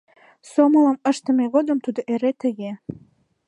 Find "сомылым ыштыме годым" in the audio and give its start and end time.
0.51-1.77